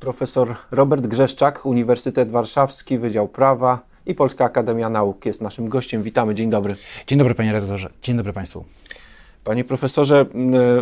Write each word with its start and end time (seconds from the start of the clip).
Profesor 0.00 0.56
Robert 0.70 1.06
Grzeszczak, 1.06 1.66
Uniwersytet 1.66 2.30
Warszawski, 2.30 2.98
Wydział 2.98 3.28
Prawa 3.28 3.80
i 4.06 4.14
Polska 4.14 4.44
Akademia 4.44 4.88
Nauk 4.88 5.26
jest 5.26 5.40
naszym 5.40 5.68
gościem. 5.68 6.02
Witamy, 6.02 6.34
dzień 6.34 6.50
dobry. 6.50 6.76
Dzień 7.06 7.18
dobry 7.18 7.34
panie 7.34 7.52
redaktorze, 7.52 7.90
dzień 8.02 8.16
dobry 8.16 8.32
państwu. 8.32 8.64
Panie 9.44 9.64
profesorze, 9.64 10.26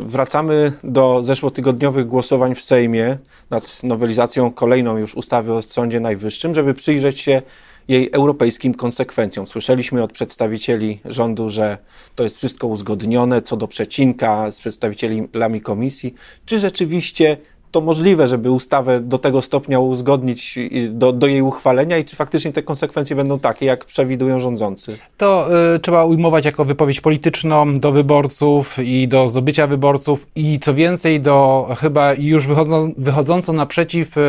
wracamy 0.02 0.72
do 0.84 1.22
zeszłotygodniowych 1.22 2.06
głosowań 2.06 2.54
w 2.54 2.62
Sejmie 2.62 3.18
nad 3.50 3.82
nowelizacją 3.82 4.52
kolejną 4.52 4.96
już 4.96 5.14
ustawy 5.14 5.52
o 5.52 5.62
Sądzie 5.62 6.00
Najwyższym, 6.00 6.54
żeby 6.54 6.74
przyjrzeć 6.74 7.20
się 7.20 7.42
jej 7.88 8.10
europejskim 8.12 8.74
konsekwencjom. 8.74 9.46
Słyszeliśmy 9.46 10.02
od 10.02 10.12
przedstawicieli 10.12 11.00
rządu, 11.04 11.50
że 11.50 11.78
to 12.14 12.22
jest 12.22 12.36
wszystko 12.36 12.66
uzgodnione 12.66 13.42
co 13.42 13.56
do 13.56 13.68
przecinka 13.68 14.52
z 14.52 14.60
przedstawicielami 14.60 15.60
komisji. 15.60 16.14
Czy 16.46 16.58
rzeczywiście 16.58 17.36
to 17.74 17.80
możliwe, 17.80 18.28
żeby 18.28 18.50
ustawę 18.50 19.00
do 19.00 19.18
tego 19.18 19.42
stopnia 19.42 19.80
uzgodnić 19.80 20.58
do, 20.90 21.12
do 21.12 21.26
jej 21.26 21.42
uchwalenia 21.42 21.98
i 21.98 22.04
czy 22.04 22.16
faktycznie 22.16 22.52
te 22.52 22.62
konsekwencje 22.62 23.16
będą 23.16 23.38
takie, 23.38 23.66
jak 23.66 23.84
przewidują 23.84 24.40
rządzący? 24.40 24.98
To 25.16 25.48
y, 25.74 25.78
trzeba 25.78 26.04
ujmować 26.04 26.44
jako 26.44 26.64
wypowiedź 26.64 27.00
polityczną 27.00 27.80
do 27.80 27.92
wyborców 27.92 28.78
i 28.78 29.08
do 29.08 29.28
zdobycia 29.28 29.66
wyborców 29.66 30.26
i 30.36 30.60
co 30.60 30.74
więcej 30.74 31.20
do 31.20 31.68
chyba 31.78 32.12
już 32.18 32.46
wychodzą, 32.46 32.92
wychodząco 32.98 33.52
naprzeciw 33.52 34.16
y, 34.16 34.20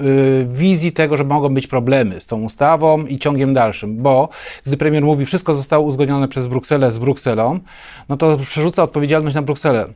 y, 0.00 0.46
wizji 0.52 0.92
tego, 0.92 1.16
że 1.16 1.24
mogą 1.24 1.54
być 1.54 1.66
problemy 1.66 2.20
z 2.20 2.26
tą 2.26 2.42
ustawą 2.42 3.06
i 3.06 3.18
ciągiem 3.18 3.54
dalszym, 3.54 3.96
bo 3.96 4.28
gdy 4.66 4.76
premier 4.76 5.02
mówi, 5.02 5.26
wszystko 5.26 5.54
zostało 5.54 5.86
uzgodnione 5.86 6.28
przez 6.28 6.46
Brukselę 6.46 6.90
z 6.90 6.98
Brukselą, 6.98 7.58
no 8.08 8.16
to 8.16 8.36
przerzuca 8.36 8.82
odpowiedzialność 8.82 9.34
na 9.34 9.42
Brukselę. 9.42 9.86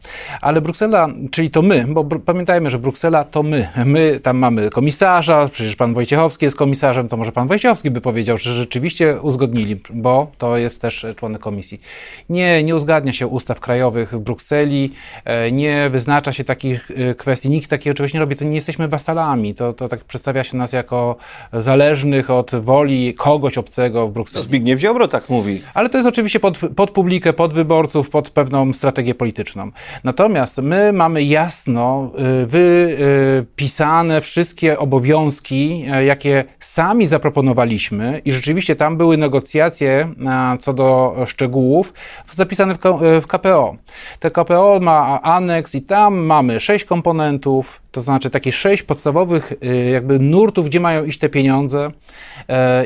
Ale 0.41 0.61
Bruksela, 0.61 1.09
czyli 1.30 1.51
to 1.51 1.63
my, 1.63 1.85
bo 1.88 2.05
pamiętajmy, 2.05 2.71
że 2.71 2.79
Bruksela 2.79 2.96
Bruksela 2.97 3.25
to 3.25 3.43
my. 3.43 3.69
My 3.85 4.21
tam 4.23 4.39
mamy 4.39 4.71
komisarza, 4.71 5.49
przecież 5.53 5.77
pan 5.77 5.95
Wojciechowski 5.95 6.45
jest 6.45 6.57
komisarzem, 6.57 7.09
to 7.09 7.17
może 7.17 7.33
pan 7.33 7.49
Wojciechowski 7.49 7.91
by 7.91 8.01
powiedział, 8.01 8.38
że 8.38 8.53
rzeczywiście 8.55 9.21
uzgodnili, 9.21 9.80
bo 9.91 10.30
to 10.38 10.57
jest 10.57 10.80
też 10.80 11.07
członek 11.16 11.43
komisji. 11.43 11.80
Nie, 12.29 12.65
nie 12.65 12.75
uzgadnia 12.77 13.13
się 13.13 13.27
ustaw 13.27 13.61
krajowych 13.61 14.13
w 14.13 14.19
Brukseli, 14.19 14.93
e, 15.25 15.53
nie 15.53 15.91
wyznacza 15.91 16.33
się 16.33 16.45
takich 16.45 16.91
e, 16.91 17.15
kwestii, 17.15 17.51
nikt 17.51 17.71
takiego 17.71 17.95
czegoś 17.95 18.15
nie 18.15 18.21
robi, 18.21 18.37
to 18.37 18.45
nie 18.45 18.55
jesteśmy 18.55 18.88
wasalami, 18.88 19.55
to, 19.55 19.73
to 19.73 19.88
tak 19.88 20.05
przedstawia 20.05 20.45
się 20.45 20.57
nas 20.57 20.73
jako 20.73 21.16
zależnych 21.53 22.31
od 22.31 22.55
woli 22.55 23.15
kogoś 23.15 23.59
obcego 23.59 24.09
w 24.09 24.13
Brukseli. 24.13 24.45
Zbigniew 24.45 24.81
Ziobro 24.81 25.09
tak 25.09 25.29
mówi. 25.29 25.63
Ale 25.75 25.88
to 25.88 25.99
jest 25.99 26.09
oczywiście 26.09 26.41
pod, 26.41 26.59
pod 26.77 26.91
publikę, 26.91 27.33
pod 27.33 27.55
wyborców, 27.55 28.10
pod 28.10 28.31
pewną 28.31 28.73
strategię 28.73 29.15
polityczną. 29.15 29.71
Natomiast 30.05 30.59
my 30.59 30.93
mamy 30.93 31.23
jasno 31.23 32.10
e, 32.43 32.47
wy 32.47 32.85
wypisane 32.96 34.20
wszystkie 34.20 34.79
obowiązki, 34.79 35.84
e, 35.92 36.04
jakie 36.04 36.45
sami 36.60 37.06
zaproponowaliśmy 37.06 38.23
i 38.24 38.32
rzeczywiście 38.32 38.76
tam 38.76 38.96
były 38.96 39.16
negocjacje 39.16 40.09
e, 40.26 40.59
co 40.59 40.73
do 40.73 41.16
szczegółów 41.26 41.92
zapisane 42.32 42.74
w 43.20 43.26
KPO. 43.26 43.76
Te 44.20 44.30
KPO 44.30 44.79
ma 44.82 45.23
aneks 45.23 45.74
i 45.74 45.82
tam 45.82 46.14
mamy 46.14 46.60
sześć 46.60 46.84
komponentów, 46.84 47.80
to 47.90 48.01
znaczy 48.01 48.30
takie 48.30 48.52
sześć 48.52 48.82
podstawowych 48.82 49.52
e, 49.62 49.76
jakby 49.90 50.18
nurtów, 50.18 50.66
gdzie 50.66 50.80
mają 50.80 51.04
iść 51.04 51.18
te 51.18 51.29
pieniądze 51.29 51.90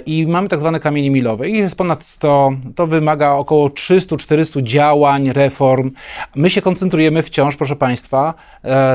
i 0.07 0.27
mamy 0.27 0.49
tak 0.49 0.61
zwane 0.61 0.81
kamienie 0.81 1.11
milowe. 1.11 1.49
Ich 1.49 1.57
jest 1.57 1.77
ponad 1.77 2.05
100, 2.05 2.53
to 2.77 2.87
wymaga 2.87 3.33
około 3.33 3.69
300-400 3.69 4.63
działań, 4.63 5.33
reform. 5.33 5.91
My 6.35 6.51
się 6.51 6.63
koncentrujemy 6.63 7.23
wciąż, 7.23 7.57
proszę 7.57 7.77
Państwa, 7.77 8.35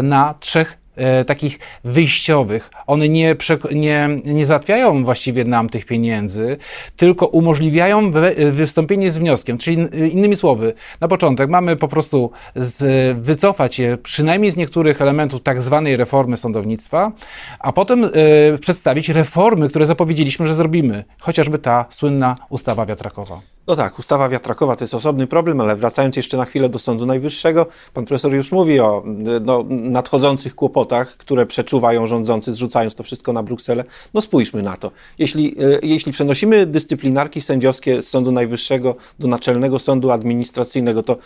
na 0.03 0.33
trzech 0.39 0.77
e, 0.95 1.25
takich 1.25 1.59
wyjściowych. 1.83 2.69
One 2.88 3.09
nie, 3.09 3.35
nie, 3.71 4.09
nie 4.25 4.45
załatwiają 4.45 5.05
właściwie 5.05 5.45
nam 5.45 5.69
tych 5.69 5.85
pieniędzy, 5.85 6.57
tylko 6.95 7.27
umożliwiają 7.27 8.11
wy, 8.11 8.35
wystąpienie 8.51 9.11
z 9.11 9.17
wnioskiem. 9.17 9.57
Czyli 9.57 9.77
innymi 10.13 10.35
słowy, 10.35 10.73
na 11.01 11.07
początek 11.07 11.50
mamy 11.50 11.75
po 11.75 11.88
prostu 11.88 12.31
z, 12.56 13.17
wycofać 13.22 13.75
się 13.75 13.97
przynajmniej 14.03 14.51
z 14.51 14.57
niektórych 14.57 15.01
elementów 15.01 15.41
tak 15.41 15.61
zwanej 15.61 15.97
reformy 15.97 16.38
sądownictwa, 16.38 17.12
a 17.59 17.73
potem 17.73 18.06
e, 18.06 18.09
przedstawić 18.57 19.09
reformy, 19.09 19.69
które 19.69 19.85
zapowiedzieliśmy, 19.85 20.47
że 20.47 20.53
zrobimy. 20.53 21.03
Chociażby 21.19 21.59
ta 21.59 21.85
słynna 21.89 22.35
ustawa 22.50 22.85
wiatrakowa. 22.85 23.54
No 23.67 23.75
tak, 23.75 23.99
ustawa 23.99 24.29
wiatrakowa 24.29 24.75
to 24.75 24.83
jest 24.83 24.93
osobny 24.93 25.27
problem, 25.27 25.61
ale 25.61 25.75
wracając 25.75 26.15
jeszcze 26.15 26.37
na 26.37 26.45
chwilę 26.45 26.69
do 26.69 26.79
Sądu 26.79 27.05
Najwyższego, 27.05 27.65
pan 27.93 28.05
profesor 28.05 28.33
już 28.33 28.51
mówi 28.51 28.79
o 28.79 29.03
no, 29.41 29.65
nadchodzących 29.69 30.55
kłopotach, 30.55 31.17
które 31.17 31.45
przeczuwają 31.45 32.07
rządzący, 32.07 32.53
zrzucając 32.53 32.95
to 32.95 33.03
wszystko 33.03 33.33
na 33.33 33.43
Brukselę. 33.43 33.83
No 34.13 34.21
spójrzmy 34.21 34.61
na 34.61 34.77
to. 34.77 34.91
Jeśli, 35.19 35.55
e, 35.59 35.79
jeśli 35.83 36.11
przenosimy 36.11 36.65
dyscyplinarki 36.65 37.41
sędziowskie 37.41 38.01
z 38.01 38.09
Sądu 38.09 38.31
Najwyższego 38.31 38.95
do 39.19 39.27
Naczelnego 39.27 39.79
Sądu 39.79 40.11
Administracyjnego, 40.11 41.03
to 41.03 41.17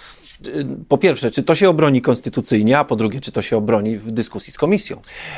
po 0.88 0.98
pierwsze, 0.98 1.32
czy 1.32 1.44
to 1.44 1.56
się 1.56 1.70
obroni 1.70 2.02
konstytucyjnie, 2.02 2.78
a 2.78 2.84
po 2.84 2.96
drugie, 2.96 3.22
czy 3.22 3.32
to 3.32 3.42
się 3.42 3.58
obroni 3.58 3.98
w 3.98 4.12
dyskusji 4.12 4.54
z 4.54 4.58
komisją? 4.58 4.98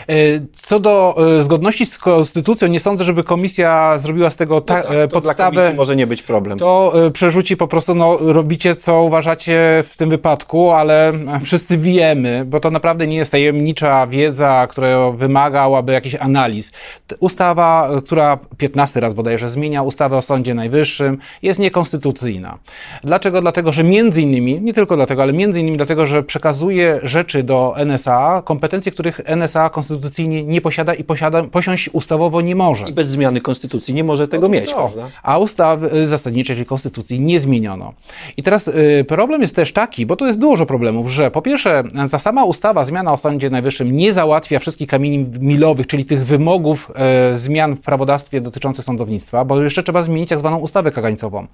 E, 0.09 0.13
co 0.53 0.79
do 0.79 1.15
e, 1.39 1.43
zgodności 1.43 1.85
z 1.85 1.97
konstytucją, 1.97 2.67
nie 2.67 2.79
sądzę, 2.79 3.03
żeby 3.03 3.23
komisja 3.23 3.99
zrobiła 3.99 4.29
z 4.29 4.35
tego 4.35 4.61
ta, 4.61 4.77
no 4.77 4.83
tak, 4.83 4.91
e, 4.91 5.07
podstawę. 5.07 5.73
może 5.73 5.95
nie 5.95 6.07
być 6.07 6.23
problem. 6.23 6.59
To 6.59 6.93
przerzuci 7.13 7.57
po 7.57 7.67
prostu, 7.67 7.95
no, 7.95 8.17
robicie 8.19 8.75
co 8.75 9.03
uważacie 9.03 9.83
w 9.87 9.97
tym 9.97 10.09
wypadku, 10.09 10.71
ale 10.71 11.13
wszyscy 11.43 11.77
wiemy, 11.77 12.45
bo 12.45 12.59
to 12.59 12.71
naprawdę 12.71 13.07
nie 13.07 13.17
jest 13.17 13.31
tajemnicza 13.31 14.07
wiedza, 14.07 14.67
która 14.69 15.11
wymagałaby 15.11 15.93
jakichś 15.93 16.15
analiz. 16.15 16.71
Ustawa, 17.19 17.89
która 18.05 18.39
15 18.57 18.99
raz 18.99 19.13
bodajże 19.13 19.49
zmienia 19.49 19.83
ustawę 19.83 20.17
o 20.17 20.21
Sądzie 20.21 20.53
Najwyższym, 20.53 21.17
jest 21.41 21.59
niekonstytucyjna. 21.59 22.57
Dlaczego? 23.03 23.41
Dlatego, 23.41 23.71
że 23.71 23.83
między 23.83 24.21
innymi, 24.21 24.61
nie 24.61 24.73
tylko 24.73 24.90
tylko 24.91 24.97
dlatego, 24.97 25.21
ale 25.21 25.33
między 25.33 25.59
innymi 25.59 25.77
dlatego, 25.77 26.05
że 26.05 26.23
przekazuje 26.23 26.99
rzeczy 27.03 27.43
do 27.43 27.75
NSA, 27.77 28.41
kompetencje, 28.45 28.91
których 28.91 29.21
NSA 29.25 29.69
konstytucyjnie 29.69 30.43
nie 30.43 30.61
posiada 30.61 30.93
i 30.93 31.03
posiada, 31.03 31.43
posiąść 31.43 31.89
ustawowo 31.93 32.41
nie 32.41 32.55
może. 32.55 32.85
I 32.85 32.93
bez 32.93 33.07
zmiany 33.07 33.41
konstytucji 33.41 33.93
nie 33.93 34.03
może 34.03 34.27
tego 34.27 34.47
no 34.47 34.53
mieć, 34.53 34.69
to. 34.69 34.75
prawda? 34.75 35.09
A 35.23 35.37
ustawy 35.37 35.93
y, 35.93 36.07
zasadniczej, 36.07 36.55
czyli 36.55 36.65
konstytucji, 36.65 37.19
nie 37.19 37.39
zmieniono. 37.39 37.93
I 38.37 38.43
teraz 38.43 38.67
y, 38.67 39.05
problem 39.07 39.41
jest 39.41 39.55
też 39.55 39.73
taki, 39.73 40.05
bo 40.05 40.15
to 40.15 40.27
jest 40.27 40.39
dużo 40.39 40.65
problemów, 40.65 41.11
że 41.11 41.31
po 41.31 41.41
pierwsze, 41.41 41.83
ta 42.11 42.19
sama 42.19 42.43
ustawa, 42.43 42.83
zmiana 42.83 43.13
o 43.13 43.17
Sądzie 43.17 43.49
Najwyższym 43.49 43.91
nie 43.91 44.13
załatwia 44.13 44.59
wszystkich 44.59 44.87
kamieni 44.87 45.25
milowych, 45.39 45.87
czyli 45.87 46.05
tych 46.05 46.25
wymogów 46.25 46.91
y, 47.33 47.37
zmian 47.37 47.75
w 47.75 47.79
prawodawstwie 47.79 48.41
dotyczących 48.41 48.85
sądownictwa, 48.85 49.45
bo 49.45 49.63
jeszcze 49.63 49.83
trzeba 49.83 50.01
zmienić 50.01 50.29
tak 50.29 50.39
zwaną 50.39 50.57
ustawę 50.57 50.91
kagańcową. 50.91 51.47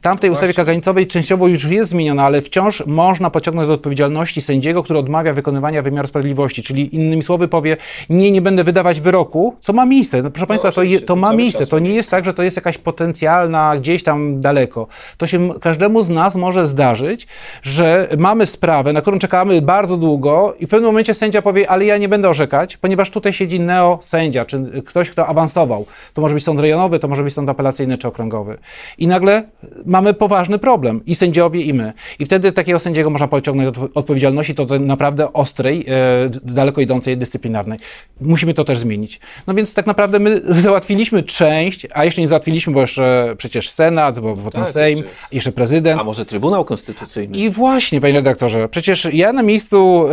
Tam 0.00 0.16
w 0.16 0.20
tej 0.20 0.30
ustawie 0.30 0.54
kagańcowej 0.54 1.06
częściowo 1.06 1.48
już 1.48 1.64
jest 1.64 1.90
zmieniona, 1.90 2.24
ale 2.24 2.42
wciąż 2.42 2.81
można 2.86 3.30
pociągnąć 3.30 3.68
do 3.68 3.74
odpowiedzialności 3.74 4.42
sędziego, 4.42 4.82
który 4.82 4.98
odmawia 4.98 5.32
wykonywania 5.32 5.82
wymiaru 5.82 6.08
sprawiedliwości. 6.08 6.62
Czyli 6.62 6.96
innymi 6.96 7.22
słowy 7.22 7.48
powie, 7.48 7.76
nie, 8.10 8.30
nie 8.30 8.42
będę 8.42 8.64
wydawać 8.64 9.00
wyroku, 9.00 9.56
co 9.60 9.72
ma 9.72 9.86
miejsce. 9.86 10.22
No, 10.22 10.30
proszę 10.30 10.42
no, 10.42 10.46
Państwa, 10.46 10.72
to, 10.72 10.82
je, 10.82 11.00
to 11.00 11.16
ma 11.16 11.32
miejsce. 11.32 11.66
To 11.66 11.78
nie 11.78 11.94
jest 11.94 12.10
tak, 12.10 12.24
że 12.24 12.34
to 12.34 12.42
jest 12.42 12.56
jakaś 12.56 12.78
potencjalna 12.78 13.76
gdzieś 13.76 14.02
tam 14.02 14.40
daleko. 14.40 14.86
To 15.16 15.26
się 15.26 15.48
każdemu 15.60 16.02
z 16.02 16.08
nas 16.08 16.36
może 16.36 16.66
zdarzyć, 16.66 17.26
że 17.62 18.08
mamy 18.18 18.46
sprawę, 18.46 18.92
na 18.92 19.00
którą 19.00 19.18
czekamy 19.18 19.62
bardzo 19.62 19.96
długo 19.96 20.54
i 20.60 20.66
w 20.66 20.68
pewnym 20.68 20.86
momencie 20.86 21.14
sędzia 21.14 21.42
powie, 21.42 21.70
ale 21.70 21.84
ja 21.84 21.98
nie 21.98 22.08
będę 22.08 22.28
orzekać, 22.28 22.76
ponieważ 22.76 23.10
tutaj 23.10 23.32
siedzi 23.32 23.60
neo 23.60 23.98
sędzia, 24.00 24.44
czy 24.44 24.82
ktoś, 24.86 25.10
kto 25.10 25.26
awansował. 25.26 25.86
To 26.14 26.22
może 26.22 26.34
być 26.34 26.44
sąd 26.44 26.60
rejonowy, 26.60 26.98
to 26.98 27.08
może 27.08 27.22
być 27.22 27.34
sąd 27.34 27.50
apelacyjny 27.50 27.98
czy 27.98 28.08
okręgowy. 28.08 28.58
I 28.98 29.06
nagle 29.06 29.42
mamy 29.86 30.14
poważny 30.14 30.58
problem. 30.58 31.00
I 31.06 31.14
sędziowie, 31.14 31.60
i 31.60 31.74
my. 31.74 31.92
I 32.18 32.26
wtedy 32.26 32.52
takie 32.52 32.71
takiego 32.72 32.80
sędziego 32.80 33.10
można 33.10 33.28
pociągnąć 33.28 33.76
do 33.76 33.88
odpowiedzialności, 33.94 34.54
to, 34.54 34.66
to 34.66 34.78
naprawdę 34.78 35.32
ostrej, 35.32 35.86
e, 35.88 36.30
daleko 36.44 36.80
idącej, 36.80 37.16
dyscyplinarnej. 37.16 37.78
Musimy 38.20 38.54
to 38.54 38.64
też 38.64 38.78
zmienić. 38.78 39.20
No 39.46 39.54
więc 39.54 39.74
tak 39.74 39.86
naprawdę 39.86 40.18
my 40.18 40.40
załatwiliśmy 40.48 41.22
część, 41.22 41.86
a 41.94 42.04
jeszcze 42.04 42.20
nie 42.20 42.28
załatwiliśmy, 42.28 42.72
bo 42.72 42.80
jeszcze 42.80 43.34
przecież 43.38 43.70
Senat, 43.70 44.20
bo 44.20 44.36
no 44.36 44.42
potem 44.42 44.62
tak, 44.62 44.72
Sejm, 44.72 44.98
jeszcze, 44.98 45.12
jeszcze 45.32 45.52
prezydent. 45.52 46.00
A 46.00 46.04
może 46.04 46.24
Trybunał 46.24 46.64
Konstytucyjny? 46.64 47.38
I 47.38 47.50
właśnie, 47.50 48.00
panie 48.00 48.14
redaktorze, 48.14 48.68
przecież 48.68 49.08
ja 49.12 49.32
na 49.32 49.42
miejscu 49.42 50.06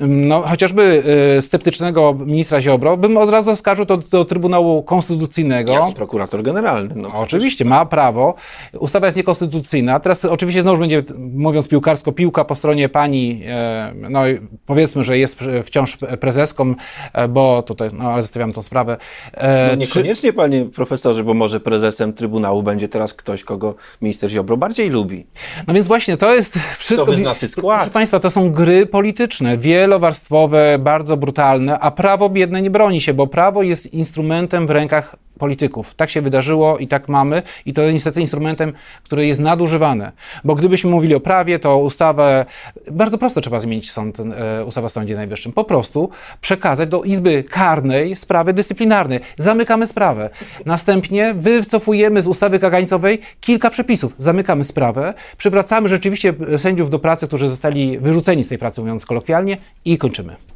e, 0.00 0.06
no, 0.06 0.42
chociażby 0.42 1.02
e, 1.38 1.42
sceptycznego 1.42 2.14
ministra 2.26 2.60
Ziobro 2.60 2.96
bym 2.96 3.16
od 3.16 3.30
razu 3.30 3.50
zaskarżył 3.50 3.86
to 3.86 3.96
do 3.96 4.24
Trybunału 4.24 4.82
Konstytucyjnego. 4.82 5.72
Jak 5.72 5.94
prokurator 5.94 6.42
generalny. 6.42 6.94
No, 6.96 7.10
oczywiście, 7.14 7.64
ma 7.64 7.86
prawo. 7.86 8.34
Ustawa 8.80 9.06
jest 9.06 9.16
niekonstytucyjna. 9.16 10.00
Teraz 10.00 10.24
oczywiście 10.24 10.62
znowu 10.62 10.80
będzie, 10.80 11.02
mówiąc 11.18 11.68
piłkę 11.68 11.85
piłkarsko-piłka 11.86 12.44
po 12.44 12.54
stronie 12.54 12.88
pani, 12.88 13.42
e, 13.46 13.92
no 14.10 14.22
powiedzmy, 14.66 15.04
że 15.04 15.18
jest 15.18 15.38
wciąż 15.64 15.98
prezeską, 16.20 16.74
e, 17.12 17.28
bo 17.28 17.62
tutaj, 17.62 17.90
no 17.92 18.12
ale 18.12 18.22
zostawiam 18.22 18.52
tą 18.52 18.62
sprawę. 18.62 18.96
E, 19.32 19.68
no 19.68 19.74
niekoniecznie, 19.74 20.30
czy... 20.30 20.36
panie 20.36 20.64
profesorze, 20.64 21.24
bo 21.24 21.34
może 21.34 21.60
prezesem 21.60 22.12
Trybunału 22.12 22.62
będzie 22.62 22.88
teraz 22.88 23.14
ktoś, 23.14 23.44
kogo 23.44 23.74
minister 24.02 24.30
Ziobro 24.30 24.56
bardziej 24.56 24.90
lubi. 24.90 25.26
No 25.66 25.74
więc 25.74 25.86
właśnie, 25.86 26.16
to 26.16 26.34
jest 26.34 26.58
wszystko... 26.78 27.06
To 27.06 27.12
wyznaczy 27.12 27.48
skład. 27.48 27.78
Proszę 27.78 27.90
państwa, 27.90 28.20
to 28.20 28.30
są 28.30 28.52
gry 28.52 28.86
polityczne, 28.86 29.58
wielowarstwowe, 29.58 30.78
bardzo 30.78 31.16
brutalne, 31.16 31.78
a 31.78 31.90
prawo 31.90 32.28
biedne 32.28 32.62
nie 32.62 32.70
broni 32.70 33.00
się, 33.00 33.14
bo 33.14 33.26
prawo 33.26 33.62
jest 33.62 33.94
instrumentem 33.94 34.66
w 34.66 34.70
rękach 34.70 35.16
polityków. 35.38 35.94
Tak 35.94 36.10
się 36.10 36.22
wydarzyło 36.22 36.78
i 36.78 36.88
tak 36.88 37.08
mamy, 37.08 37.42
i 37.66 37.72
to 37.72 37.82
jest 37.82 37.94
niestety 37.94 38.20
instrumentem, 38.20 38.72
który 39.02 39.26
jest 39.26 39.40
nadużywany. 39.40 40.12
Bo 40.44 40.54
gdybyśmy 40.54 40.90
mówili 40.90 41.14
o 41.14 41.20
prawie, 41.20 41.58
to 41.58 41.78
ustawę, 41.78 42.46
bardzo 42.90 43.18
prosto 43.18 43.40
trzeba 43.40 43.60
zmienić 43.60 43.92
sąd, 43.92 44.20
e, 44.20 44.64
ustawę 44.64 44.86
o 44.86 44.88
Sądzie 44.88 45.16
Najwyższym. 45.16 45.52
Po 45.52 45.64
prostu 45.64 46.10
przekazać 46.40 46.88
do 46.88 47.02
Izby 47.02 47.44
Karnej 47.44 48.16
sprawy 48.16 48.52
dyscyplinarne. 48.52 49.20
Zamykamy 49.38 49.86
sprawę. 49.86 50.30
Następnie 50.66 51.34
wycofujemy 51.34 52.20
z 52.20 52.26
ustawy 52.26 52.58
kagańcowej 52.58 53.20
kilka 53.40 53.70
przepisów. 53.70 54.12
Zamykamy 54.18 54.64
sprawę, 54.64 55.14
przywracamy 55.36 55.88
rzeczywiście 55.88 56.34
sędziów 56.56 56.90
do 56.90 56.98
pracy, 56.98 57.26
którzy 57.26 57.48
zostali 57.48 57.98
wyrzuceni 57.98 58.44
z 58.44 58.48
tej 58.48 58.58
pracy, 58.58 58.80
mówiąc 58.80 59.06
kolokwialnie, 59.06 59.56
i 59.84 59.98
kończymy. 59.98 60.55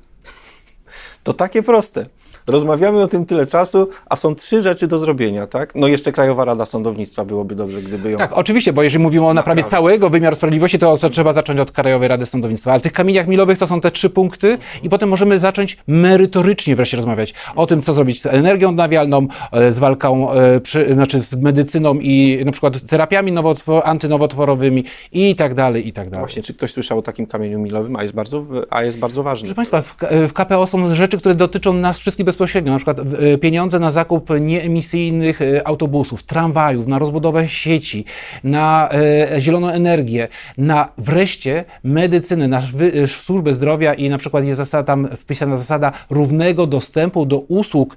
To 1.22 1.34
takie 1.34 1.62
proste. 1.62 2.06
Rozmawiamy 2.46 3.02
o 3.02 3.08
tym 3.08 3.26
tyle 3.26 3.46
czasu, 3.46 3.88
a 4.06 4.16
są 4.16 4.34
trzy 4.34 4.62
rzeczy 4.62 4.86
do 4.86 4.98
zrobienia, 4.98 5.46
tak? 5.46 5.74
No 5.74 5.88
jeszcze 5.88 6.12
Krajowa 6.12 6.44
Rada 6.44 6.66
Sądownictwa 6.66 7.24
byłoby 7.24 7.54
dobrze, 7.54 7.82
gdyby 7.82 8.10
ją... 8.10 8.18
Tak, 8.18 8.32
oczywiście, 8.32 8.72
bo 8.72 8.82
jeżeli 8.82 9.02
mówimy 9.02 9.26
o 9.26 9.34
naprawie 9.34 9.64
całego 9.64 10.10
wymiaru 10.10 10.36
sprawiedliwości, 10.36 10.78
to 10.78 10.96
trzeba 11.10 11.32
zacząć 11.32 11.60
od 11.60 11.72
Krajowej 11.72 12.08
Rady 12.08 12.26
Sądownictwa. 12.26 12.72
Ale 12.72 12.80
tych 12.80 12.92
kamieniach 12.92 13.26
milowych 13.26 13.58
to 13.58 13.66
są 13.66 13.80
te 13.80 13.90
trzy 13.90 14.10
punkty 14.10 14.58
i 14.82 14.88
potem 14.88 15.08
możemy 15.08 15.38
zacząć 15.38 15.78
merytorycznie 15.86 16.76
wreszcie 16.76 16.96
rozmawiać 16.96 17.34
o 17.56 17.66
tym, 17.66 17.82
co 17.82 17.92
zrobić 17.92 18.22
z 18.22 18.26
energią 18.26 18.68
odnawialną, 18.68 19.26
e, 19.52 19.72
z 19.72 19.78
walką, 19.78 20.32
e, 20.32 20.60
przy, 20.60 20.94
znaczy 20.94 21.20
z 21.20 21.34
medycyną 21.34 21.94
i 21.94 22.42
na 22.44 22.52
przykład 22.52 22.80
terapiami 22.86 23.32
nowotwor, 23.32 23.82
antynowotworowymi 23.84 24.84
i 25.12 25.36
tak 25.36 25.54
dalej, 25.54 25.88
i 25.88 25.92
tak 25.92 26.10
dalej. 26.10 26.26
Właśnie, 26.26 26.42
czy 26.42 26.54
ktoś 26.54 26.72
słyszał 26.72 26.98
o 26.98 27.02
takim 27.02 27.26
kamieniu 27.26 27.58
milowym, 27.58 27.96
a 27.96 28.02
jest 28.02 28.14
bardzo, 28.14 28.44
a 28.70 28.82
jest 28.82 28.98
bardzo 28.98 29.22
ważny? 29.22 29.54
Proszę 29.54 29.70
Państwa, 29.70 29.82
w, 29.82 29.96
w 30.28 30.32
KPO 30.32 30.66
są 30.66 30.94
rzeczy, 30.94 31.09
które 31.18 31.34
dotyczą 31.34 31.72
nas 31.72 31.98
wszystkich 31.98 32.26
bezpośrednio, 32.26 32.72
na 32.72 32.78
przykład 32.78 32.98
e, 32.98 33.38
pieniądze 33.38 33.78
na 33.78 33.90
zakup 33.90 34.30
nieemisyjnych 34.40 35.42
e, 35.42 35.66
autobusów, 35.66 36.22
tramwajów, 36.22 36.86
na 36.86 36.98
rozbudowę 36.98 37.48
sieci, 37.48 38.04
na 38.44 38.88
e, 38.92 39.40
zieloną 39.40 39.68
energię, 39.68 40.28
na 40.58 40.88
wreszcie 40.98 41.64
medycynę, 41.84 42.48
na 42.48 42.62
służbę 43.06 43.54
zdrowia 43.54 43.94
i 43.94 44.08
na 44.08 44.18
przykład 44.18 44.44
jest 44.44 44.56
zasada, 44.56 44.84
tam 44.84 45.08
wpisana 45.16 45.56
zasada 45.56 45.92
równego 46.10 46.66
dostępu 46.66 47.26
do 47.26 47.38
usług 47.38 47.96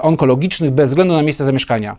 onkologicznych 0.00 0.70
bez 0.70 0.90
względu 0.90 1.14
na 1.14 1.22
miejsce 1.22 1.44
zamieszkania. 1.44 1.96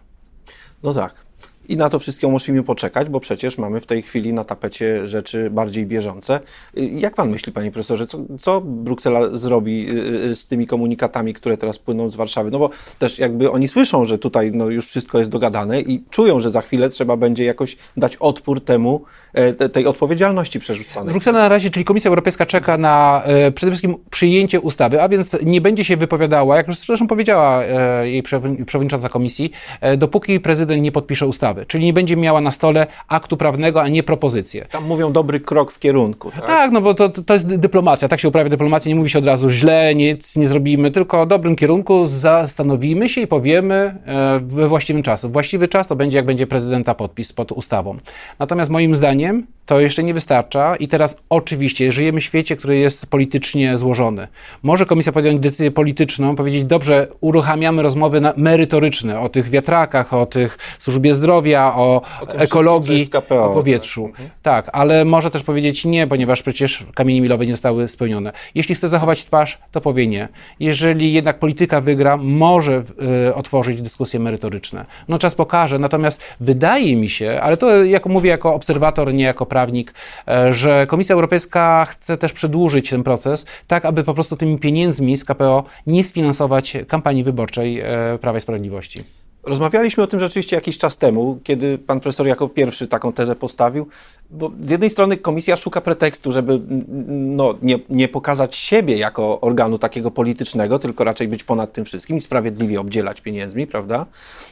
No 0.83 0.93
tak. 0.93 1.25
I 1.69 1.77
na 1.77 1.89
to 1.89 1.99
wszystko 1.99 2.29
musimy 2.29 2.63
poczekać, 2.63 3.09
bo 3.09 3.19
przecież 3.19 3.57
mamy 3.57 3.81
w 3.81 3.85
tej 3.85 4.01
chwili 4.01 4.33
na 4.33 4.43
tapecie 4.43 5.07
rzeczy 5.07 5.49
bardziej 5.49 5.85
bieżące. 5.85 6.39
Jak 6.73 7.15
pan 7.15 7.29
myśli, 7.29 7.53
panie 7.53 7.71
profesorze, 7.71 8.07
co, 8.07 8.19
co 8.39 8.61
Bruksela 8.61 9.37
zrobi 9.37 9.89
y, 9.89 10.29
y, 10.29 10.35
z 10.35 10.47
tymi 10.47 10.67
komunikatami, 10.67 11.33
które 11.33 11.57
teraz 11.57 11.79
płyną 11.79 12.09
z 12.09 12.15
Warszawy? 12.15 12.51
No 12.51 12.59
bo 12.59 12.69
też 12.99 13.19
jakby 13.19 13.51
oni 13.51 13.67
słyszą, 13.67 14.05
że 14.05 14.17
tutaj 14.17 14.51
no, 14.51 14.69
już 14.69 14.87
wszystko 14.87 15.19
jest 15.19 15.29
dogadane 15.29 15.81
i 15.81 16.03
czują, 16.09 16.39
że 16.39 16.49
za 16.49 16.61
chwilę 16.61 16.89
trzeba 16.89 17.17
będzie 17.17 17.45
jakoś 17.45 17.77
dać 17.97 18.15
odpór 18.15 18.61
temu, 18.61 19.03
e, 19.33 19.69
tej 19.69 19.87
odpowiedzialności 19.87 20.59
przerzucanej. 20.59 21.11
Bruksela 21.11 21.39
na 21.39 21.49
razie, 21.49 21.69
czyli 21.69 21.85
Komisja 21.85 22.09
Europejska 22.09 22.45
czeka 22.45 22.77
na 22.77 23.21
e, 23.25 23.51
przede 23.51 23.71
wszystkim 23.71 23.95
przyjęcie 24.09 24.59
ustawy, 24.59 25.01
a 25.01 25.09
więc 25.09 25.37
nie 25.43 25.61
będzie 25.61 25.83
się 25.83 25.97
wypowiadała, 25.97 26.57
jak 26.57 26.67
już 26.67 26.77
zresztą 26.77 27.07
powiedziała 27.07 27.63
e, 27.63 28.09
jej 28.09 28.23
przewodnicząca 28.65 29.09
komisji, 29.09 29.51
dopóki 29.97 30.39
prezydent 30.39 30.81
nie 30.81 30.91
podpisze 30.91 31.27
ustawy 31.27 31.54
czyli 31.67 31.85
nie 31.85 31.93
będzie 31.93 32.17
miała 32.17 32.41
na 32.41 32.51
stole 32.51 32.87
aktu 33.07 33.37
prawnego, 33.37 33.81
a 33.81 33.87
nie 33.87 34.03
propozycję. 34.03 34.65
Tam 34.71 34.85
mówią 34.85 35.11
dobry 35.11 35.39
krok 35.39 35.71
w 35.71 35.79
kierunku, 35.79 36.31
tak? 36.31 36.45
Tak, 36.45 36.71
no 36.71 36.81
bo 36.81 36.93
to, 36.93 37.09
to 37.09 37.33
jest 37.33 37.55
dyplomacja, 37.55 38.07
tak 38.07 38.19
się 38.19 38.27
uprawia 38.27 38.49
dyplomacja, 38.49 38.89
nie 38.89 38.95
mówi 38.95 39.09
się 39.09 39.19
od 39.19 39.25
razu 39.25 39.49
źle, 39.49 39.95
nic 39.95 40.35
nie 40.35 40.47
zrobimy, 40.47 40.91
tylko 40.91 41.25
w 41.25 41.27
dobrym 41.27 41.55
kierunku 41.55 42.05
zastanowimy 42.05 43.09
się 43.09 43.21
i 43.21 43.27
powiemy 43.27 43.75
e, 44.05 44.39
we 44.39 44.67
właściwym 44.67 45.03
czasie. 45.03 45.27
Właściwy 45.27 45.67
czas 45.67 45.87
to 45.87 45.95
będzie, 45.95 46.17
jak 46.17 46.25
będzie 46.25 46.47
prezydenta 46.47 46.95
podpis 46.95 47.33
pod 47.33 47.51
ustawą. 47.51 47.97
Natomiast 48.39 48.71
moim 48.71 48.95
zdaniem 48.95 49.47
to 49.65 49.79
jeszcze 49.79 50.03
nie 50.03 50.13
wystarcza 50.13 50.75
i 50.75 50.87
teraz 50.87 51.17
oczywiście 51.29 51.91
żyjemy 51.91 52.21
w 52.21 52.23
świecie, 52.23 52.55
który 52.55 52.77
jest 52.77 53.07
politycznie 53.07 53.77
złożony. 53.77 54.27
Może 54.63 54.85
komisja 54.85 55.11
podjąć 55.11 55.39
decyzję 55.39 55.71
polityczną, 55.71 56.35
powiedzieć, 56.35 56.65
dobrze, 56.65 57.07
uruchamiamy 57.21 57.81
rozmowy 57.81 58.21
merytoryczne 58.37 59.19
o 59.19 59.29
tych 59.29 59.49
wiatrakach, 59.49 60.13
o 60.13 60.25
tych 60.25 60.57
służbie 60.79 61.15
zdrowia, 61.15 61.44
o, 61.53 61.75
o 61.75 62.01
ekologii, 62.27 63.07
KPO, 63.07 63.51
o 63.51 63.53
powietrzu. 63.53 64.01
Tak. 64.03 64.09
Mhm. 64.09 64.29
tak, 64.43 64.69
ale 64.73 65.05
może 65.05 65.31
też 65.31 65.43
powiedzieć 65.43 65.85
nie, 65.85 66.07
ponieważ 66.07 66.41
przecież 66.41 66.85
kamienie 66.93 67.21
milowe 67.21 67.45
nie 67.45 67.53
zostały 67.53 67.87
spełnione. 67.87 68.31
Jeśli 68.55 68.75
chce 68.75 68.89
zachować 68.89 69.23
twarz, 69.23 69.59
to 69.71 69.81
powie 69.81 70.07
nie. 70.07 70.27
Jeżeli 70.59 71.13
jednak 71.13 71.39
polityka 71.39 71.81
wygra, 71.81 72.17
może 72.17 72.83
y, 73.29 73.35
otworzyć 73.35 73.81
dyskusje 73.81 74.19
merytoryczne. 74.19 74.85
No 75.07 75.17
czas 75.17 75.35
pokaże, 75.35 75.79
natomiast 75.79 76.21
wydaje 76.39 76.95
mi 76.95 77.09
się, 77.09 77.39
ale 77.43 77.57
to 77.57 77.83
jako 77.83 78.09
mówię 78.09 78.29
jako 78.29 78.53
obserwator, 78.53 79.13
nie 79.13 79.23
jako 79.23 79.45
prawnik, 79.45 79.93
e, 80.27 80.53
że 80.53 80.87
Komisja 80.87 81.13
Europejska 81.13 81.85
chce 81.85 82.17
też 82.17 82.33
przedłużyć 82.33 82.89
ten 82.89 83.03
proces, 83.03 83.45
tak 83.67 83.85
aby 83.85 84.03
po 84.03 84.13
prostu 84.13 84.35
tymi 84.35 84.57
pieniędzmi 84.57 85.17
z 85.17 85.25
KPO 85.25 85.63
nie 85.87 86.03
sfinansować 86.03 86.77
kampanii 86.87 87.23
wyborczej 87.23 87.79
e, 87.79 87.85
Prawa 88.21 88.37
i 88.37 88.41
Sprawiedliwości. 88.41 89.24
Rozmawialiśmy 89.45 90.03
o 90.03 90.07
tym 90.07 90.19
rzeczywiście 90.19 90.55
jakiś 90.55 90.77
czas 90.77 90.97
temu, 90.97 91.39
kiedy 91.43 91.77
pan 91.77 91.99
profesor 91.99 92.27
jako 92.27 92.49
pierwszy 92.49 92.87
taką 92.87 93.13
tezę 93.13 93.35
postawił, 93.35 93.87
bo 94.29 94.51
z 94.61 94.69
jednej 94.69 94.89
strony 94.89 95.17
komisja 95.17 95.57
szuka 95.57 95.81
pretekstu, 95.81 96.31
żeby 96.31 96.61
no, 97.07 97.55
nie, 97.61 97.79
nie 97.89 98.07
pokazać 98.07 98.55
siebie 98.55 98.97
jako 98.97 99.41
organu 99.41 99.79
takiego 99.79 100.11
politycznego, 100.11 100.79
tylko 100.79 101.03
raczej 101.03 101.27
być 101.27 101.43
ponad 101.43 101.73
tym 101.73 101.85
wszystkim 101.85 102.17
i 102.17 102.21
sprawiedliwie 102.21 102.79
obdzielać 102.79 103.21
pieniędzmi, 103.21 103.67
prawda? 103.67 104.05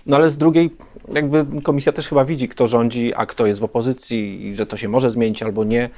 No 0.06 0.16
ale 0.16 0.30
z 0.30 0.38
drugiej, 0.38 0.76
jakby 1.14 1.46
komisja 1.62 1.92
też 1.92 2.08
chyba 2.08 2.26
widzi, 2.26 2.48
kto 2.48 2.68
rządzi, 2.68 3.14
a 3.16 3.26
kto 3.26 3.46
jest 3.46 3.60
w 3.60 3.64
opozycji 3.64 4.48
i 4.48 4.56
że 4.56 4.66
to 4.66 4.78
się 4.78 4.90
może 4.90 5.12
zmienić 5.12 5.44
albo 5.44 5.64
nie. 5.64 5.90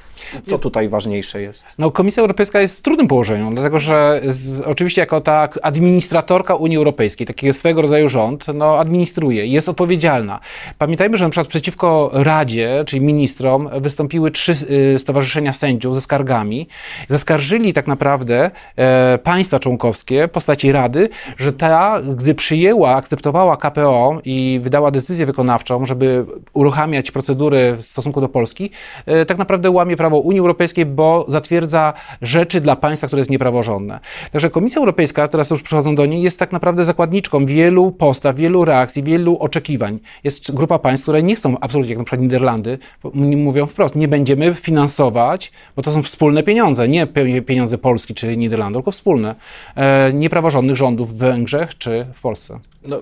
Co 0.44 0.60
tutaj 0.60 0.90
ważniejsze 0.90 1.42
jest? 1.42 1.66
No, 1.78 1.92
Komisja 1.92 2.22
Europejska 2.22 2.62
jest 2.62 2.78
w 2.80 2.82
trudnym 2.82 3.08
położeniu, 3.08 3.52
dlatego 3.54 3.80
że 3.80 4.22
z, 4.28 4.62
oczywiście 4.62 5.02
jako 5.02 5.22
ta 5.22 5.50
administratorka 5.62 6.56
Unii 6.56 6.78
Europejskiej, 6.78 7.28
takiego 7.28 7.54
swego 7.54 7.82
rodzaju 7.82 8.10
rząd, 8.10 8.46
no 8.54 8.80
administruje, 8.86 9.46
jest 9.46 9.70
odpowiedzialna. 9.70 10.40
Pamiętajmy, 10.78 11.18
że 11.18 11.26
na 11.26 11.30
przykład 11.30 11.48
przeciwko 11.48 12.10
Radzie, 12.14 12.84
czyli 12.88 13.02
ministrom, 13.02 13.70
wystąpiły 13.82 14.32
trzy 14.32 14.52
y, 14.96 15.00
stowarzyszenia 15.00 15.54
sędziów 15.54 15.96
ze 15.96 16.02
skargami. 16.02 16.68
Zaskarżyli 17.10 17.74
tak 17.74 17.88
naprawdę 17.88 18.52
e, 18.76 19.18
państwa 19.18 19.60
członkowskie 19.60 20.28
postaci 20.28 20.72
Rady, 20.72 21.10
że 21.38 21.54
ta, 21.54 22.02
gdy 22.16 22.36
przyjęła, 22.36 22.96
akceptowała 22.96 23.58
KPO 23.58 24.20
i 24.26 24.60
wydała 24.64 24.92
decyzję 24.92 25.26
wykonawczą, 25.26 25.86
żeby 25.86 26.26
uruchamiać 26.54 27.12
procedury 27.12 27.76
w 27.76 27.82
stosunku 27.82 28.22
do 28.22 28.30
Polski, 28.30 28.70
e, 29.06 29.26
tak 29.26 29.38
naprawdę 29.38 29.72
łamie 29.72 29.98
prawo 29.98 30.18
Unii 30.18 30.40
Europejskiej, 30.40 30.86
bo 30.86 31.26
zatwierdza 31.28 31.94
rzeczy 32.22 32.62
dla 32.62 32.76
państwa, 32.76 33.08
które 33.08 33.20
jest 33.20 33.30
niepraworządne. 33.30 34.00
Także 34.32 34.50
Komisja 34.50 34.80
Europejska, 34.80 35.28
teraz 35.28 35.50
już 35.50 35.62
przychodzą 35.62 35.96
do 35.96 36.06
niej, 36.06 36.22
jest 36.22 36.40
tak 36.40 36.52
naprawdę 36.52 36.86
zakładniczką 36.86 37.46
wielu 37.46 37.92
postaw, 37.92 38.36
wielu 38.36 38.66
reakcji, 38.76 39.04
wielu 39.04 39.38
oczekiwań. 39.38 40.00
Jest 40.24 40.54
grupa 40.54 40.80
państw, 40.80 41.06
które 41.06 41.24
nie 41.24 41.36
chcą 41.36 41.60
absolutnie, 41.60 41.90
jak 41.90 41.98
na 41.98 42.04
przykład 42.04 42.22
Niderlandy, 42.22 42.78
mówią 43.14 43.66
wprost, 43.66 43.96
nie 43.96 44.08
będziemy 44.08 44.54
finansować, 44.54 45.52
bo 45.76 45.82
to 45.82 45.92
są 45.92 46.04
wspólne 46.04 46.44
pieniądze, 46.44 46.88
nie 46.88 47.08
pieniądze 47.46 47.78
Polski 47.78 48.14
czy 48.14 48.38
Niderlandów, 48.38 48.80
tylko 48.80 48.92
wspólne, 48.92 49.36
e, 49.76 50.14
niepraworządnych 50.14 50.76
rządów 50.76 51.14
w 51.14 51.18
Węgrzech 51.18 51.78
czy 51.78 52.06
w 52.14 52.22
Polsce. 52.22 52.60
No, 52.88 52.98
e, 52.98 53.02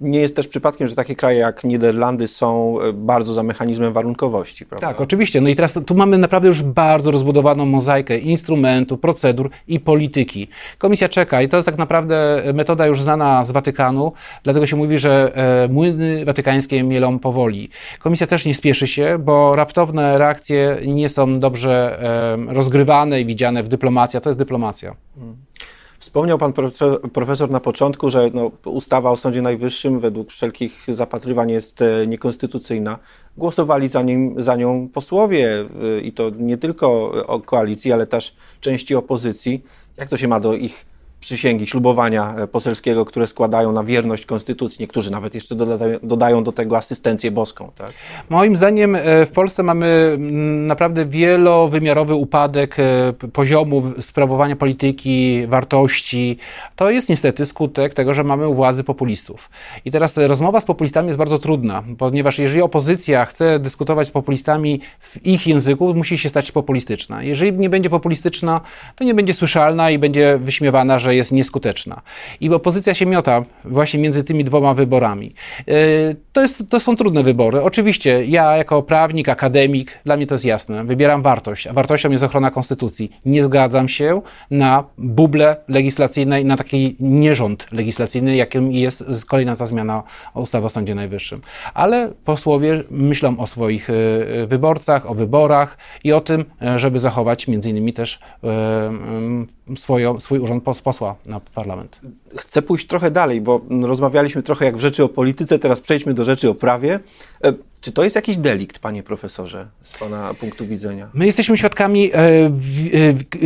nie 0.00 0.20
jest 0.20 0.36
też 0.36 0.48
przypadkiem, 0.48 0.88
że 0.88 0.94
takie 0.94 1.16
kraje 1.16 1.38
jak 1.38 1.64
Niderlandy 1.64 2.28
są 2.28 2.80
e, 2.80 2.92
bardzo 2.92 3.32
za 3.32 3.42
mechanizmem 3.42 3.92
warunkowości, 3.92 4.66
prawda? 4.66 4.86
Tak, 4.86 5.00
oczywiście. 5.00 5.40
No 5.40 5.48
i 5.48 5.56
teraz 5.56 5.78
tu 5.86 5.94
mamy 5.94 6.18
naprawdę 6.18 6.48
już 6.48 6.62
bardzo 6.62 7.10
rozbudowaną 7.10 7.66
mozaikę 7.66 8.18
instrumentów, 8.18 9.00
procedur 9.00 9.50
i 9.68 9.80
polityki. 9.80 10.48
Komisja 10.78 11.08
czeka 11.08 11.42
i 11.42 11.48
to 11.48 11.56
jest 11.56 11.66
tak 11.66 11.78
naprawdę 11.78 12.42
metoda 12.54 12.86
już 12.86 13.02
znana 13.02 13.44
z 13.44 13.50
Watykanu, 13.50 14.12
dlatego 14.42 14.66
się 14.66 14.76
mówi, 14.76 14.98
że 14.98 15.32
młyny 15.70 16.24
watykańskie 16.24 16.82
mielą 16.82 17.18
powoli. 17.18 17.68
Komisja 17.98 18.26
też 18.26 18.46
nie 18.46 18.54
spieszy 18.54 18.86
się, 18.86 19.18
bo 19.18 19.56
raptowne 19.56 20.18
reakcje 20.18 20.78
nie 20.86 21.08
są 21.08 21.40
dobrze 21.40 22.00
rozgrywane 22.48 23.20
i 23.20 23.26
widziane 23.26 23.62
w 23.62 23.68
dyplomacji, 23.68 24.16
a 24.16 24.20
to 24.20 24.30
jest 24.30 24.38
dyplomacja. 24.38 24.94
Hmm. 25.14 25.36
Wspomniał 25.98 26.38
pan 26.38 26.52
profesor 27.12 27.50
na 27.50 27.60
początku, 27.60 28.10
że 28.10 28.30
no, 28.34 28.50
ustawa 28.64 29.10
o 29.10 29.16
Sądzie 29.16 29.42
Najwyższym 29.42 30.00
według 30.00 30.30
wszelkich 30.30 30.86
zapatrywań 30.88 31.50
jest 31.50 31.82
e, 31.82 32.06
niekonstytucyjna. 32.06 32.98
Głosowali 33.36 33.88
za, 33.88 34.02
nim, 34.02 34.34
za 34.42 34.56
nią 34.56 34.88
posłowie 34.92 35.60
e, 35.60 36.00
i 36.00 36.12
to 36.12 36.30
nie 36.38 36.56
tylko 36.56 37.12
koalicji, 37.44 37.92
ale 37.92 38.06
też 38.06 38.36
części 38.60 38.94
opozycji. 38.94 39.64
Jak 39.96 40.08
to 40.08 40.16
się 40.16 40.28
ma 40.28 40.40
do 40.40 40.54
ich 40.54 40.93
przysięgi, 41.24 41.66
ślubowania 41.66 42.34
e, 42.36 42.46
poselskiego, 42.46 43.04
które 43.04 43.26
składają 43.26 43.72
na 43.72 43.84
wierność 43.84 44.26
konstytucji. 44.26 44.76
Niektórzy 44.80 45.10
nawet 45.10 45.34
jeszcze 45.34 45.54
dodają, 45.54 45.98
dodają 46.02 46.44
do 46.44 46.52
tego 46.52 46.76
asystencję 46.76 47.30
boską. 47.30 47.70
Tak? 47.76 47.92
Moim 48.28 48.56
zdaniem 48.56 48.96
e, 48.96 49.26
w 49.26 49.30
Polsce 49.30 49.62
mamy 49.62 49.86
mm, 50.14 50.66
naprawdę 50.66 51.06
wielowymiarowy 51.06 52.14
upadek 52.14 52.76
e, 52.78 53.12
poziomu 53.32 53.82
sprawowania 54.00 54.56
polityki, 54.56 55.46
wartości. 55.46 56.38
To 56.76 56.90
jest 56.90 57.08
niestety 57.08 57.46
skutek 57.46 57.94
tego, 57.94 58.14
że 58.14 58.24
mamy 58.24 58.48
u 58.48 58.54
władzy 58.54 58.84
populistów. 58.84 59.50
I 59.84 59.90
teraz 59.90 60.16
rozmowa 60.16 60.60
z 60.60 60.64
populistami 60.64 61.06
jest 61.06 61.18
bardzo 61.18 61.38
trudna, 61.38 61.82
ponieważ 61.98 62.38
jeżeli 62.38 62.62
opozycja 62.62 63.24
chce 63.24 63.58
dyskutować 63.58 64.08
z 64.08 64.10
populistami 64.10 64.80
w 65.00 65.26
ich 65.26 65.46
języku, 65.46 65.94
musi 65.94 66.18
się 66.18 66.28
stać 66.28 66.52
populistyczna. 66.52 67.22
Jeżeli 67.22 67.52
nie 67.52 67.70
będzie 67.70 67.90
populistyczna, 67.90 68.60
to 68.96 69.04
nie 69.04 69.14
będzie 69.14 69.34
słyszalna 69.34 69.90
i 69.90 69.98
będzie 69.98 70.38
wyśmiewana, 70.38 70.98
że 70.98 71.13
jest 71.16 71.32
nieskuteczna. 71.32 72.02
I 72.40 72.50
opozycja 72.54 72.94
się 72.94 73.06
miota 73.06 73.42
właśnie 73.64 74.00
między 74.00 74.24
tymi 74.24 74.44
dwoma 74.44 74.74
wyborami. 74.74 75.34
E, 75.68 75.74
to, 76.32 76.42
jest, 76.42 76.70
to 76.70 76.80
są 76.80 76.96
trudne 76.96 77.22
wybory. 77.22 77.62
Oczywiście 77.62 78.24
ja 78.24 78.56
jako 78.56 78.82
prawnik, 78.82 79.28
akademik, 79.28 79.98
dla 80.04 80.16
mnie 80.16 80.26
to 80.26 80.34
jest 80.34 80.44
jasne, 80.44 80.84
wybieram 80.84 81.22
wartość, 81.22 81.66
a 81.66 81.72
wartością 81.72 82.10
jest 82.10 82.24
ochrona 82.24 82.50
konstytucji. 82.50 83.10
Nie 83.24 83.44
zgadzam 83.44 83.88
się 83.88 84.22
na 84.50 84.84
buble 84.98 85.56
legislacyjnej, 85.68 86.44
na 86.44 86.56
taki 86.56 86.96
nierząd 87.00 87.66
legislacyjny, 87.72 88.36
jakim 88.36 88.72
jest 88.72 89.24
kolejna 89.26 89.56
ta 89.56 89.66
zmiana 89.66 90.02
ustawy 90.34 90.66
o 90.66 90.68
Sądzie 90.68 90.94
Najwyższym. 90.94 91.40
Ale 91.74 92.12
posłowie 92.24 92.84
myślą 92.90 93.38
o 93.38 93.46
swoich 93.46 93.90
e, 93.90 94.46
wyborcach, 94.46 95.10
o 95.10 95.14
wyborach 95.14 95.78
i 96.04 96.12
o 96.12 96.20
tym, 96.20 96.44
e, 96.62 96.78
żeby 96.78 96.98
zachować 96.98 97.48
między 97.48 97.70
innymi 97.70 97.92
też 97.92 98.18
swoją, 99.76 100.20
swój 100.20 100.38
urząd 100.38 100.64
posła 100.64 100.82
na 101.26 101.40
parlament. 101.40 102.00
Chcę 102.36 102.62
pójść 102.62 102.86
trochę 102.86 103.10
dalej, 103.10 103.40
bo 103.40 103.60
rozmawialiśmy 103.82 104.42
trochę 104.42 104.64
jak 104.64 104.76
w 104.76 104.80
rzeczy 104.80 105.04
o 105.04 105.08
polityce, 105.08 105.58
teraz 105.58 105.80
przejdźmy 105.80 106.14
do 106.14 106.24
rzeczy 106.24 106.50
o 106.50 106.54
prawie. 106.54 107.00
E, 107.84 107.86
czy 107.86 107.92
to 107.92 108.04
jest 108.04 108.16
jakiś 108.16 108.36
delikt, 108.36 108.78
panie 108.78 109.02
profesorze, 109.02 109.66
z 109.82 109.98
pana 109.98 110.34
punktu 110.34 110.66
widzenia? 110.66 111.08
My 111.14 111.26
jesteśmy 111.26 111.58
świadkami 111.58 112.10
e, 112.12 112.18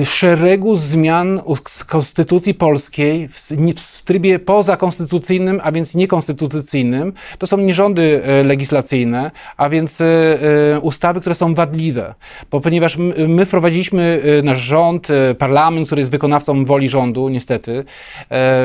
e, 0.00 0.04
szeregu 0.04 0.76
zmian 0.76 1.40
konstytucji 1.86 2.54
polskiej 2.54 3.28
w 3.76 4.02
trybie 4.02 4.38
pozakonstytucyjnym, 4.38 5.60
a 5.64 5.72
więc 5.72 5.94
niekonstytucyjnym. 5.94 7.12
To 7.38 7.46
są 7.46 7.56
nierządy 7.56 8.22
legislacyjne, 8.44 9.30
a 9.56 9.68
więc 9.68 10.02
ustawy, 10.82 11.20
które 11.20 11.34
są 11.34 11.54
wadliwe. 11.54 12.14
Bo 12.50 12.60
ponieważ 12.60 12.96
my 13.28 13.46
wprowadziliśmy 13.46 14.22
nasz 14.42 14.60
rząd, 14.60 15.08
parlament, 15.38 15.86
który 15.86 16.00
jest 16.00 16.10
wykonawcą 16.10 16.64
woli 16.64 16.88
rządu, 16.88 17.28
niestety, 17.28 17.84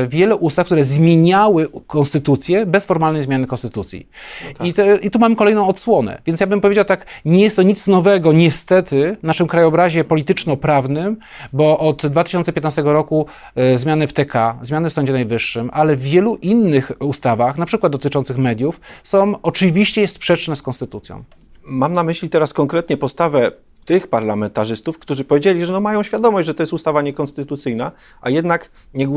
wiele 0.07 0.35
ustaw, 0.35 0.65
które 0.65 0.83
zmieniały 0.83 1.67
konstytucję 1.87 2.65
bez 2.65 2.85
formalnej 2.85 3.23
zmiany 3.23 3.47
konstytucji. 3.47 4.07
No 4.47 4.53
tak. 4.53 4.67
I, 4.67 4.73
te, 4.73 4.95
I 4.95 5.11
tu 5.11 5.19
mamy 5.19 5.35
kolejną 5.35 5.62
odsłonę. 5.67 6.21
Więc 6.25 6.39
ja 6.39 6.47
bym 6.47 6.61
powiedział 6.61 6.85
tak, 6.85 7.05
nie 7.25 7.43
jest 7.43 7.55
to 7.55 7.63
nic 7.63 7.87
nowego, 7.87 8.33
niestety, 8.33 9.17
w 9.19 9.23
naszym 9.23 9.47
krajobrazie 9.47 10.03
polityczno-prawnym, 10.03 11.17
bo 11.53 11.79
od 11.79 12.07
2015 12.07 12.81
roku 12.81 13.25
e, 13.55 13.77
zmiany 13.77 14.07
w 14.07 14.13
TK, 14.13 14.33
zmiany 14.61 14.89
w 14.89 14.93
Sądzie 14.93 15.13
Najwyższym, 15.13 15.69
ale 15.73 15.95
w 15.95 16.01
wielu 16.01 16.35
innych 16.35 16.91
ustawach, 16.99 17.57
na 17.57 17.65
przykład 17.65 17.91
dotyczących 17.91 18.37
mediów, 18.37 18.79
są 19.03 19.35
oczywiście 19.41 20.07
sprzeczne 20.07 20.55
z 20.55 20.61
konstytucją. 20.61 21.23
Mam 21.65 21.93
na 21.93 22.03
myśli 22.03 22.29
teraz 22.29 22.53
konkretnie 22.53 22.97
postawę 22.97 23.51
tych 23.85 24.07
parlamentarzystów, 24.07 24.99
którzy 24.99 25.23
powiedzieli, 25.23 25.65
że 25.65 25.73
no 25.73 25.81
mają 25.81 26.03
świadomość, 26.03 26.47
że 26.47 26.53
to 26.53 26.63
jest 26.63 26.73
ustawa 26.73 27.01
niekonstytucyjna, 27.01 27.91
a 28.21 28.29
jednak 28.29 28.69
nie, 28.93 29.07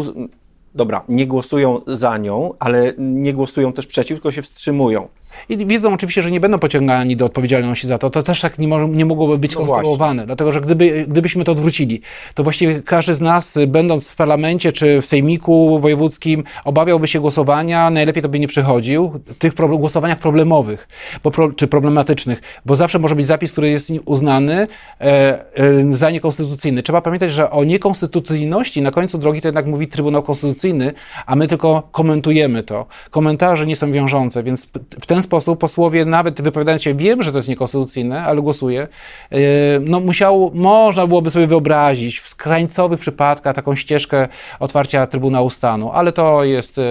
dobra, 0.75 1.05
nie 1.09 1.27
głosują 1.27 1.81
za 1.87 2.19
nią, 2.19 2.53
ale 2.59 2.93
nie 2.99 3.33
głosują 3.33 3.73
też 3.73 3.87
przeciw, 3.87 4.17
tylko 4.17 4.33
się 4.33 4.43
wstrzymują. 4.43 5.09
I 5.49 5.67
wiedzą 5.67 5.95
oczywiście, 5.95 6.23
że 6.23 6.31
nie 6.31 6.41
będą 6.41 6.59
pociągani 6.59 7.17
do 7.17 7.25
odpowiedzialności 7.25 7.87
za 7.87 7.99
to. 7.99 8.11
To 8.11 8.23
też 8.23 8.41
tak 8.41 8.59
nie, 8.59 8.69
może, 8.69 8.89
nie 8.89 9.05
mogłoby 9.05 9.39
być 9.39 9.55
no 9.55 9.61
konstruowane, 9.61 10.15
właśnie. 10.15 10.27
dlatego 10.27 10.53
że 10.53 10.61
gdyby, 10.61 11.05
gdybyśmy 11.09 11.45
to 11.45 11.53
odwrócili, 11.53 12.01
to 12.35 12.43
właściwie 12.43 12.83
każdy 12.83 13.15
z 13.15 13.21
nas, 13.21 13.59
będąc 13.67 14.11
w 14.11 14.17
parlamencie 14.17 14.73
czy 14.73 15.01
w 15.03 15.07
sejmiku 15.07 15.81
wojewódzkim, 15.81 16.45
obawiałby 16.65 17.09
się 17.09 17.21
głosowania, 17.21 17.91
najlepiej 17.91 18.23
to 18.23 18.29
by 18.29 18.39
nie 18.39 18.49
przychodził, 18.49 19.21
tych 19.39 19.55
pro, 19.55 19.69
głosowaniach 19.69 20.19
problemowych 20.19 20.89
bo 21.25 21.31
pro, 21.31 21.53
czy 21.53 21.67
problematycznych, 21.67 22.43
bo 22.67 22.77
zawsze 22.77 22.99
może 22.99 23.17
być 23.17 23.27
zapis, 23.27 23.53
który 23.53 23.71
jest 23.71 23.93
uznany 24.05 24.67
e, 25.01 25.07
e, 25.55 25.93
za 25.93 26.11
niekonstytucyjny. 26.11 26.83
Trzeba 26.83 27.01
pamiętać, 27.01 27.33
że 27.33 27.51
o 27.51 27.65
niekonstytucyjności 27.65 28.83
na 28.83 28.91
końcu 28.91 29.19
drogi 29.19 29.41
to 29.41 29.49
jednak 29.49 29.67
mówi 29.67 29.89
Trybunał 29.89 30.23
Konstytucyjny, 30.23 30.93
a 31.27 31.37
my 31.37 31.49
tylko 31.49 31.89
komentujemy 31.93 32.63
to. 32.63 32.87
Komentarze 33.11 33.67
nie 33.67 33.77
są 33.77 33.93
wiążące, 33.93 34.43
więc 34.43 34.67
w 35.01 35.07
ten 35.07 35.23
sposób 35.27 35.61
posłowie, 35.61 36.05
nawet 36.05 36.43
wypowiadając 36.43 36.83
się, 36.83 36.95
wiem, 36.95 37.23
że 37.23 37.33
to 37.33 37.39
jest 37.39 37.49
niekonstytucyjne, 37.49 38.25
ale 38.25 38.43
głosuję, 38.43 38.89
e, 39.31 39.39
no 39.81 40.01
musiał, 40.01 40.51
można 40.55 41.07
byłoby 41.07 41.31
sobie 41.31 41.47
wyobrazić 41.47 42.21
w 42.21 42.29
skrańcowych 42.29 43.01
przypadkach 43.01 43.55
taką 43.55 43.75
ścieżkę 43.75 44.29
otwarcia 44.61 45.07
Trybunału 45.07 45.51
Stanu, 45.51 45.91
ale 45.93 46.13
to 46.13 46.45
jest 46.45 46.79
e, 46.79 46.83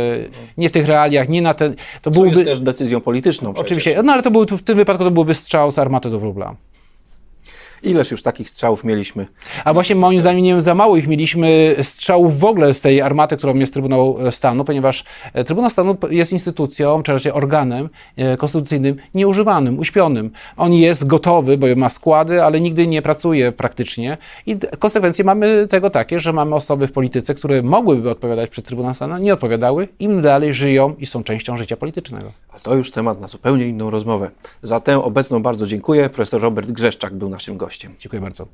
nie 0.58 0.70
w 0.70 0.72
tych 0.72 0.88
realiach, 0.88 1.30
nie 1.30 1.42
na 1.42 1.54
ten... 1.54 1.75
To 2.01 2.12
byłby, 2.12 2.30
jest 2.30 2.46
też 2.46 2.60
decyzją 2.60 3.01
polityczną 3.01 3.54
przecież. 3.54 3.65
Oczywiście, 3.65 4.04
no 4.04 4.13
ale 4.13 4.22
to 4.22 4.32
był, 4.32 4.46
w 4.46 4.62
tym 4.62 4.77
wypadku 4.77 5.04
to 5.04 5.12
byłby 5.12 5.36
strzał 5.36 5.72
z 5.72 5.80
armaty 5.80 6.10
do 6.10 6.20
wróbla. 6.20 6.56
Ileż 7.86 8.12
już 8.12 8.24
takich 8.24 8.50
strzałów 8.50 8.84
mieliśmy? 8.84 9.27
A 9.65 9.74
właśnie 9.74 9.96
moim 9.96 10.22
zdaniem 10.22 10.44
nie 10.44 10.62
za 10.62 10.75
mało 10.75 10.98
ich 10.98 11.08
mieliśmy 11.08 11.75
strzałów 11.82 12.39
w 12.39 12.46
ogóle 12.46 12.74
z 12.74 12.82
tej 12.82 13.01
armaty, 13.01 13.38
którą 13.38 13.56
jest 13.56 13.74
Trybunał 13.74 14.18
Stanu, 14.32 14.65
ponieważ 14.65 15.04
e, 15.34 15.44
Trybunał 15.44 15.70
Stanu 15.70 15.98
jest 16.10 16.34
instytucją, 16.34 17.04
czy 17.04 17.13
raczej 17.13 17.32
organem 17.32 17.89
e, 18.18 18.38
konstytucyjnym 18.38 18.96
nieużywanym, 19.13 19.80
uśpionym. 19.80 20.32
On 20.58 20.74
jest 20.74 21.08
gotowy, 21.08 21.58
bo 21.58 21.68
ma 21.75 21.89
składy, 21.89 22.44
ale 22.44 22.62
nigdy 22.62 22.88
nie 22.88 23.01
pracuje 23.01 23.51
praktycznie 23.51 24.18
i 24.46 24.58
konsekwencje 24.80 25.25
mamy 25.25 25.68
tego 25.68 25.89
takie, 25.89 26.20
że 26.20 26.34
mamy 26.34 26.56
osoby 26.56 26.88
w 26.88 26.92
polityce, 26.92 27.36
które 27.36 27.62
mogłyby 27.62 28.10
odpowiadać 28.10 28.50
przed 28.50 28.65
Trybunałem 28.65 28.96
Stanu, 28.96 29.18
nie 29.18 29.34
odpowiadały, 29.34 29.88
im 30.00 30.22
dalej 30.22 30.54
żyją 30.54 30.96
i 31.00 31.06
są 31.06 31.24
częścią 31.24 31.58
życia 31.58 31.77
politycznego. 31.77 32.32
A 32.56 32.60
to 32.60 32.75
już 32.75 32.92
temat 32.92 33.22
na 33.22 33.27
zupełnie 33.27 33.68
inną 33.68 33.89
rozmowę. 33.89 34.32
Za 34.62 34.80
tę 34.80 35.04
obecną 35.04 35.42
bardzo 35.42 35.68
dziękuję. 35.68 36.10
Profesor 36.10 36.42
Robert 36.42 36.72
Grzeszczak 36.72 37.13
był 37.13 37.30
naszym 37.30 37.58
gościem 37.58 37.75
gościem. 37.75 37.96
Dziękuję 38.00 38.22
bardzo. 38.22 38.48